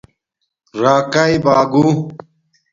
راکئ 0.81 1.33
باگُو 1.43 1.85